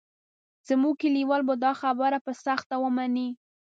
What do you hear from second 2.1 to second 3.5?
په سخته ومني.